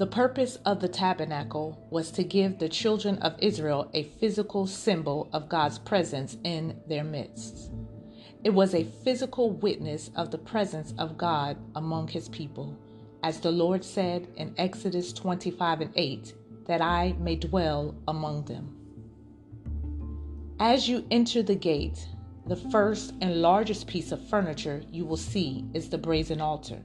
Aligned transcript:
The 0.00 0.06
purpose 0.06 0.56
of 0.64 0.80
the 0.80 0.88
tabernacle 0.88 1.86
was 1.90 2.10
to 2.12 2.24
give 2.24 2.58
the 2.58 2.70
children 2.70 3.18
of 3.18 3.34
Israel 3.38 3.90
a 3.92 4.04
physical 4.04 4.66
symbol 4.66 5.28
of 5.34 5.50
God's 5.50 5.78
presence 5.78 6.38
in 6.42 6.80
their 6.88 7.04
midst. 7.04 7.70
It 8.42 8.48
was 8.48 8.74
a 8.74 8.88
physical 9.04 9.50
witness 9.50 10.10
of 10.16 10.30
the 10.30 10.38
presence 10.38 10.94
of 10.96 11.18
God 11.18 11.58
among 11.74 12.08
his 12.08 12.30
people, 12.30 12.78
as 13.22 13.40
the 13.40 13.50
Lord 13.50 13.84
said 13.84 14.26
in 14.36 14.54
Exodus 14.56 15.12
25 15.12 15.82
and 15.82 15.92
8, 15.94 16.34
that 16.64 16.80
I 16.80 17.14
may 17.18 17.36
dwell 17.36 17.94
among 18.08 18.46
them. 18.46 18.74
As 20.58 20.88
you 20.88 21.04
enter 21.10 21.42
the 21.42 21.54
gate, 21.54 22.08
the 22.46 22.56
first 22.56 23.12
and 23.20 23.42
largest 23.42 23.86
piece 23.86 24.12
of 24.12 24.28
furniture 24.30 24.82
you 24.90 25.04
will 25.04 25.18
see 25.18 25.66
is 25.74 25.90
the 25.90 25.98
brazen 25.98 26.40
altar. 26.40 26.82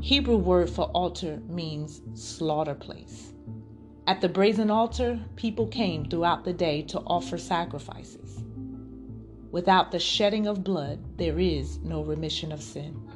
Hebrew 0.00 0.36
word 0.36 0.70
for 0.70 0.84
altar 0.86 1.40
means 1.48 2.02
slaughter 2.14 2.74
place. 2.74 3.32
At 4.06 4.20
the 4.20 4.28
brazen 4.28 4.70
altar, 4.70 5.20
people 5.36 5.66
came 5.66 6.08
throughout 6.08 6.44
the 6.44 6.52
day 6.52 6.82
to 6.82 7.00
offer 7.00 7.36
sacrifices. 7.36 8.42
Without 9.50 9.90
the 9.90 9.98
shedding 9.98 10.46
of 10.46 10.62
blood, 10.62 11.18
there 11.18 11.38
is 11.38 11.78
no 11.78 12.02
remission 12.02 12.52
of 12.52 12.62
sin. 12.62 13.10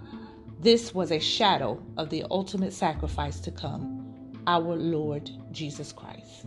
This 0.59 0.93
was 0.95 1.13
a 1.13 1.21
shadow 1.21 1.81
of 1.97 2.11
the 2.11 2.25
ultimate 2.31 2.73
sacrifice 2.73 3.39
to 3.41 3.51
come, 3.53 4.43
our 4.47 4.75
Lord 4.75 5.31
Jesus 5.53 5.93
Christ. 5.93 6.47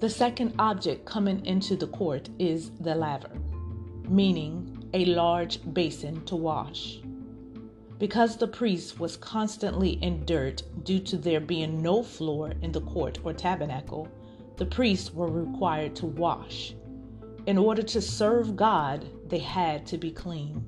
The 0.00 0.08
second 0.08 0.54
object 0.58 1.04
coming 1.04 1.44
into 1.44 1.76
the 1.76 1.88
court 1.88 2.30
is 2.38 2.70
the 2.80 2.94
laver, 2.94 3.38
meaning 4.08 4.79
a 4.92 5.04
large 5.04 5.60
basin 5.72 6.24
to 6.24 6.36
wash. 6.36 7.00
Because 7.98 8.36
the 8.36 8.48
priest 8.48 8.98
was 8.98 9.16
constantly 9.16 9.90
in 10.02 10.24
dirt 10.24 10.62
due 10.84 11.00
to 11.00 11.16
there 11.16 11.40
being 11.40 11.82
no 11.82 12.02
floor 12.02 12.52
in 12.62 12.72
the 12.72 12.80
court 12.80 13.18
or 13.24 13.32
tabernacle, 13.32 14.08
the 14.56 14.66
priests 14.66 15.12
were 15.12 15.30
required 15.30 15.94
to 15.96 16.06
wash. 16.06 16.74
In 17.46 17.58
order 17.58 17.82
to 17.82 18.00
serve 18.00 18.56
God, 18.56 19.06
they 19.28 19.38
had 19.38 19.86
to 19.86 19.98
be 19.98 20.10
clean. 20.10 20.64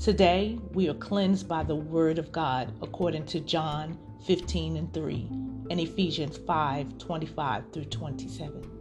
Today, 0.00 0.58
we 0.72 0.88
are 0.88 0.94
cleansed 0.94 1.48
by 1.48 1.62
the 1.62 1.76
Word 1.76 2.18
of 2.18 2.32
God, 2.32 2.72
according 2.82 3.26
to 3.26 3.40
John 3.40 3.98
15 4.26 4.76
and 4.76 4.92
3 4.92 5.28
and 5.70 5.80
Ephesians 5.80 6.38
5 6.38 6.98
25 6.98 7.64
through 7.72 7.84
27. 7.84 8.71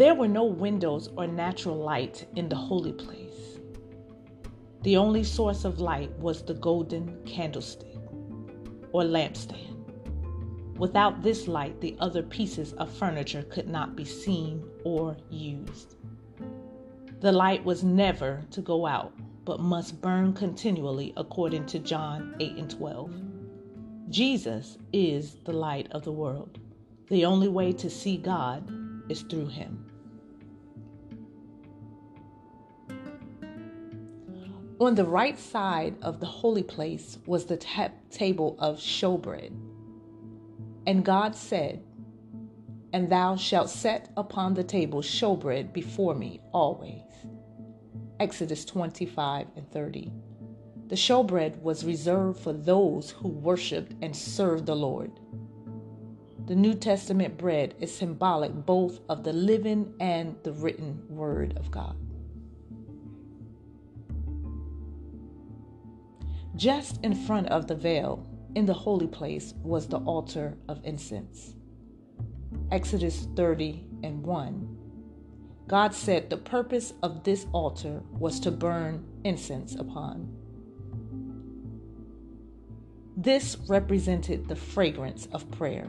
There 0.00 0.14
were 0.14 0.28
no 0.28 0.44
windows 0.46 1.10
or 1.14 1.26
natural 1.26 1.76
light 1.76 2.26
in 2.34 2.48
the 2.48 2.56
holy 2.56 2.94
place. 2.94 3.60
The 4.80 4.96
only 4.96 5.22
source 5.22 5.66
of 5.66 5.78
light 5.78 6.10
was 6.18 6.42
the 6.42 6.54
golden 6.54 7.22
candlestick 7.26 7.98
or 8.92 9.02
lampstand. 9.02 9.76
Without 10.78 11.22
this 11.22 11.46
light, 11.46 11.78
the 11.82 11.98
other 12.00 12.22
pieces 12.22 12.72
of 12.78 12.90
furniture 12.90 13.42
could 13.42 13.68
not 13.68 13.94
be 13.94 14.06
seen 14.06 14.64
or 14.84 15.18
used. 15.28 15.96
The 17.20 17.32
light 17.32 17.62
was 17.62 17.84
never 17.84 18.42
to 18.52 18.62
go 18.62 18.86
out, 18.86 19.12
but 19.44 19.60
must 19.60 20.00
burn 20.00 20.32
continually, 20.32 21.12
according 21.18 21.66
to 21.66 21.78
John 21.78 22.36
8 22.40 22.56
and 22.56 22.70
12. 22.70 23.14
Jesus 24.08 24.78
is 24.94 25.34
the 25.44 25.52
light 25.52 25.88
of 25.90 26.04
the 26.04 26.12
world. 26.12 26.58
The 27.10 27.26
only 27.26 27.48
way 27.48 27.74
to 27.74 27.90
see 27.90 28.16
God 28.16 28.66
is 29.10 29.20
through 29.20 29.48
him. 29.48 29.89
On 34.80 34.94
the 34.94 35.04
right 35.04 35.38
side 35.38 35.96
of 36.00 36.20
the 36.20 36.26
holy 36.26 36.62
place 36.62 37.18
was 37.26 37.44
the 37.44 37.58
ta- 37.58 37.90
table 38.10 38.56
of 38.58 38.78
showbread. 38.78 39.52
And 40.86 41.04
God 41.04 41.36
said, 41.36 41.84
And 42.94 43.10
thou 43.10 43.36
shalt 43.36 43.68
set 43.68 44.10
upon 44.16 44.54
the 44.54 44.64
table 44.64 45.02
showbread 45.02 45.74
before 45.74 46.14
me 46.14 46.40
always. 46.52 47.02
Exodus 48.20 48.64
25 48.64 49.48
and 49.54 49.70
30. 49.70 50.10
The 50.86 50.96
showbread 50.96 51.60
was 51.60 51.84
reserved 51.84 52.40
for 52.40 52.54
those 52.54 53.10
who 53.10 53.28
worshiped 53.28 53.92
and 54.00 54.16
served 54.16 54.64
the 54.64 54.74
Lord. 54.74 55.12
The 56.46 56.56
New 56.56 56.72
Testament 56.72 57.36
bread 57.36 57.74
is 57.80 57.94
symbolic 57.94 58.52
both 58.54 59.00
of 59.10 59.24
the 59.24 59.34
living 59.34 59.92
and 60.00 60.36
the 60.42 60.52
written 60.52 61.02
word 61.10 61.58
of 61.58 61.70
God. 61.70 61.96
Just 66.60 67.02
in 67.02 67.14
front 67.14 67.48
of 67.48 67.68
the 67.68 67.74
veil, 67.74 68.26
in 68.54 68.66
the 68.66 68.74
holy 68.74 69.06
place, 69.06 69.54
was 69.62 69.86
the 69.86 69.96
altar 70.00 70.58
of 70.68 70.78
incense. 70.84 71.54
Exodus 72.70 73.26
30 73.34 73.82
and 74.02 74.22
1. 74.22 74.76
God 75.68 75.94
said 75.94 76.28
the 76.28 76.36
purpose 76.36 76.92
of 77.02 77.24
this 77.24 77.46
altar 77.54 78.02
was 78.10 78.38
to 78.40 78.50
burn 78.50 79.02
incense 79.24 79.74
upon. 79.74 80.36
This 83.16 83.56
represented 83.66 84.46
the 84.46 84.54
fragrance 84.54 85.28
of 85.32 85.50
prayer. 85.50 85.88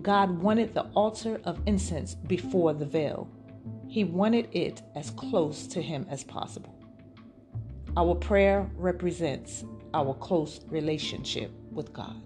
God 0.00 0.30
wanted 0.30 0.74
the 0.74 0.86
altar 0.94 1.40
of 1.42 1.60
incense 1.66 2.14
before 2.14 2.72
the 2.72 2.86
veil. 2.86 3.28
He 3.88 4.04
wanted 4.04 4.48
it 4.52 4.82
as 4.94 5.10
close 5.10 5.66
to 5.66 5.82
Him 5.82 6.06
as 6.08 6.22
possible. 6.22 6.79
Our 7.96 8.14
prayer 8.14 8.70
represents 8.76 9.64
our 9.94 10.14
close 10.14 10.60
relationship 10.68 11.50
with 11.72 11.92
God. 11.92 12.22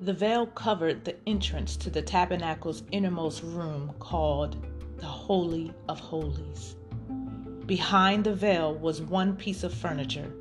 The 0.00 0.12
veil 0.12 0.46
covered 0.46 1.04
the 1.04 1.16
entrance 1.28 1.76
to 1.76 1.90
the 1.90 2.02
tabernacle's 2.02 2.82
innermost 2.90 3.42
room 3.42 3.92
called 4.00 4.66
the 4.96 5.06
Holy 5.06 5.72
of 5.88 6.00
Holies. 6.00 6.74
Behind 7.66 8.24
the 8.24 8.34
veil 8.34 8.74
was 8.74 9.02
one 9.02 9.36
piece 9.36 9.62
of 9.62 9.72
furniture, 9.72 10.32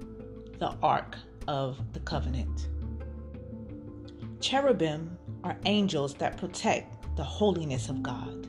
the 0.57 0.75
Ark 0.81 1.15
of 1.47 1.77
the 1.93 1.99
Covenant. 1.99 2.69
Cherubim 4.39 5.17
are 5.43 5.57
angels 5.65 6.15
that 6.15 6.37
protect 6.37 7.15
the 7.15 7.23
holiness 7.23 7.89
of 7.89 8.01
God. 8.01 8.47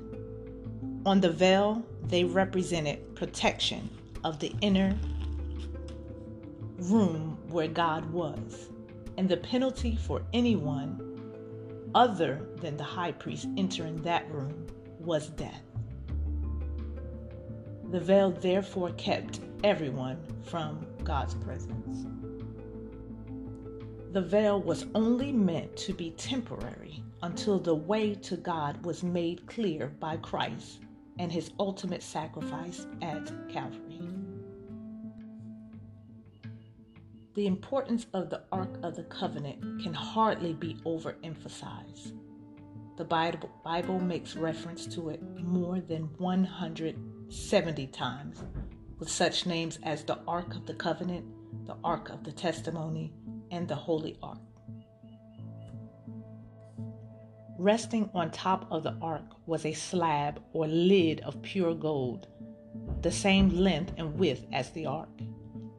On 1.06 1.18
the 1.18 1.30
veil, 1.30 1.82
they 2.08 2.24
represented 2.24 3.14
protection 3.14 3.88
of 4.22 4.38
the 4.38 4.54
inner 4.60 4.94
room 6.76 7.38
where 7.48 7.68
God 7.68 8.04
was, 8.12 8.68
and 9.16 9.26
the 9.26 9.38
penalty 9.38 9.96
for 9.96 10.20
anyone 10.34 11.00
other 11.94 12.46
than 12.56 12.76
the 12.76 12.84
high 12.84 13.12
priest 13.12 13.48
entering 13.56 14.02
that 14.02 14.30
room 14.30 14.66
was 14.98 15.28
death. 15.30 15.62
The 17.90 18.00
veil 18.00 18.30
therefore 18.30 18.90
kept 18.92 19.40
everyone 19.64 20.18
from 20.44 20.86
God's 21.02 21.34
presence. 21.34 22.04
The 24.12 24.20
veil 24.20 24.60
was 24.60 24.84
only 24.94 25.32
meant 25.32 25.78
to 25.78 25.94
be 25.94 26.10
temporary 26.10 27.02
until 27.22 27.58
the 27.58 27.74
way 27.74 28.14
to 28.16 28.36
God 28.36 28.84
was 28.84 29.02
made 29.02 29.46
clear 29.46 29.94
by 29.98 30.18
Christ 30.18 30.80
and 31.18 31.30
his 31.32 31.50
ultimate 31.58 32.02
sacrifice 32.02 32.86
at 33.02 33.30
Calvary. 33.48 34.00
The 37.34 37.46
importance 37.46 38.06
of 38.12 38.28
the 38.28 38.42
Ark 38.50 38.78
of 38.82 38.96
the 38.96 39.04
Covenant 39.04 39.82
can 39.82 39.94
hardly 39.94 40.52
be 40.52 40.74
overemphasized. 40.84 42.12
The 42.96 43.04
Bible, 43.04 44.00
makes 44.00 44.36
reference 44.36 44.86
to 44.88 45.08
it 45.10 45.22
more 45.38 45.80
than 45.80 46.10
170 46.18 47.86
times, 47.86 48.42
with 48.98 49.08
such 49.08 49.46
names 49.46 49.78
as 49.84 50.04
the 50.04 50.18
Ark 50.28 50.54
of 50.54 50.66
the 50.66 50.74
Covenant, 50.74 51.24
the 51.66 51.76
Ark 51.82 52.10
of 52.10 52.24
the 52.24 52.32
Testimony, 52.32 53.12
and 53.50 53.66
the 53.66 53.74
Holy 53.74 54.18
Ark. 54.22 54.40
Resting 57.62 58.08
on 58.14 58.30
top 58.30 58.66
of 58.70 58.84
the 58.84 58.96
ark 59.02 59.34
was 59.44 59.66
a 59.66 59.74
slab 59.74 60.40
or 60.54 60.66
lid 60.66 61.20
of 61.20 61.42
pure 61.42 61.74
gold, 61.74 62.26
the 63.02 63.12
same 63.12 63.50
length 63.50 63.92
and 63.98 64.18
width 64.18 64.46
as 64.50 64.70
the 64.70 64.86
ark. 64.86 65.10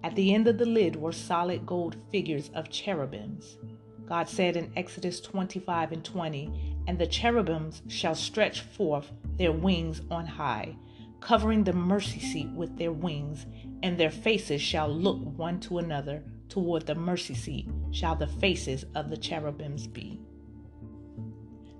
At 0.03 0.13
the 0.13 0.31
end 0.31 0.47
of 0.47 0.59
the 0.59 0.65
lid 0.67 0.95
were 0.95 1.11
solid 1.11 1.65
gold 1.65 1.95
figures 2.11 2.51
of 2.53 2.69
cherubims. 2.69 3.57
God 4.05 4.29
said 4.29 4.55
in 4.57 4.71
Exodus 4.75 5.19
25 5.21 5.91
and 5.91 6.05
20, 6.05 6.77
And 6.85 6.99
the 6.99 7.07
cherubims 7.07 7.81
shall 7.87 8.13
stretch 8.13 8.61
forth 8.61 9.11
their 9.39 9.51
wings 9.51 10.03
on 10.11 10.27
high, 10.27 10.75
covering 11.19 11.63
the 11.63 11.73
mercy 11.73 12.19
seat 12.19 12.51
with 12.51 12.77
their 12.77 12.91
wings, 12.91 13.47
and 13.81 13.97
their 13.97 14.11
faces 14.11 14.61
shall 14.61 14.87
look 14.87 15.17
one 15.35 15.59
to 15.61 15.79
another 15.79 16.23
toward 16.47 16.85
the 16.85 16.93
mercy 16.93 17.33
seat 17.33 17.67
shall 17.89 18.15
the 18.15 18.27
faces 18.27 18.85
of 18.93 19.09
the 19.09 19.17
cherubims 19.17 19.87
be. 19.87 20.21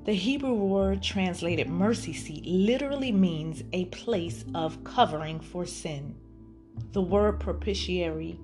The 0.03 0.13
Hebrew 0.13 0.55
word 0.55 1.03
translated 1.03 1.69
mercy 1.69 2.11
seat 2.13 2.43
literally 2.43 3.11
means 3.11 3.63
a 3.71 3.85
place 3.85 4.43
of 4.55 4.83
covering 4.83 5.39
for 5.39 5.63
sin. 5.63 6.15
The 6.91 7.03
word 7.03 7.39
propitiatory 7.39 8.39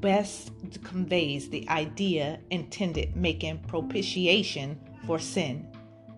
best 0.00 0.52
conveys 0.84 1.48
the 1.48 1.68
idea 1.68 2.38
intended 2.50 3.16
making 3.16 3.58
propitiation 3.66 4.78
for 5.04 5.18
sin. 5.18 5.66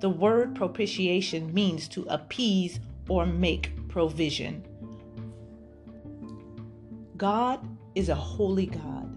The 0.00 0.10
word 0.10 0.54
propitiation 0.54 1.54
means 1.54 1.88
to 1.88 2.04
appease 2.10 2.78
or 3.08 3.24
make 3.24 3.88
provision. 3.88 4.62
God 7.16 7.66
is 7.94 8.10
a 8.10 8.14
holy 8.14 8.66
God, 8.66 9.16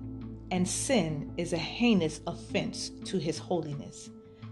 and 0.52 0.66
sin 0.66 1.34
is 1.36 1.52
a 1.52 1.58
heinous 1.58 2.22
offense 2.28 2.92
to 3.04 3.18
his 3.18 3.38
holiness. 3.38 4.10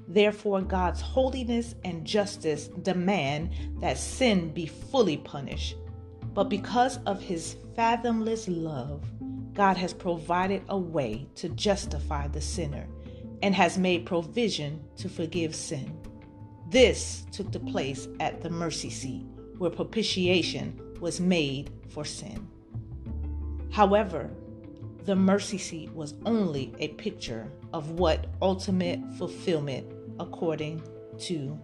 Therefore, 0.07 0.61
God's 0.61 1.01
holiness 1.01 1.75
and 1.83 2.05
justice 2.05 2.67
demand 2.67 3.51
that 3.81 3.97
sin 3.97 4.53
be 4.53 4.65
fully 4.65 5.17
punished. 5.17 5.75
But 6.33 6.45
because 6.45 6.99
of 7.05 7.21
his 7.21 7.57
fathomless 7.75 8.47
love, 8.47 9.03
God 9.53 9.75
has 9.75 9.93
provided 9.93 10.61
a 10.69 10.77
way 10.77 11.27
to 11.35 11.49
justify 11.49 12.27
the 12.27 12.41
sinner 12.41 12.87
and 13.41 13.53
has 13.53 13.77
made 13.77 14.05
provision 14.05 14.83
to 14.97 15.09
forgive 15.09 15.55
sin. 15.55 15.99
This 16.69 17.25
took 17.31 17.51
the 17.51 17.59
place 17.59 18.07
at 18.19 18.41
the 18.41 18.49
mercy 18.49 18.89
seat, 18.89 19.25
where 19.57 19.69
propitiation 19.69 20.79
was 20.99 21.19
made 21.19 21.71
for 21.89 22.05
sin. 22.05 22.47
However, 23.71 24.29
the 25.05 25.15
mercy 25.15 25.57
seat 25.57 25.91
was 25.93 26.15
only 26.25 26.73
a 26.79 26.89
picture 26.89 27.51
of 27.73 27.91
what 27.91 28.27
ultimate 28.41 28.99
fulfillment 29.17 29.85
according 30.19 30.81
to 31.19 31.59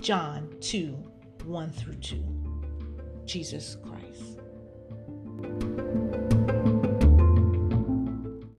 John 0.00 0.48
2 0.60 0.96
1 1.44 1.70
through 1.72 1.94
2. 1.94 2.24
Jesus 3.24 3.76
Christ. 3.82 4.40